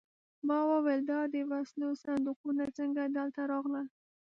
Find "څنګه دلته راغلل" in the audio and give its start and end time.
2.77-3.87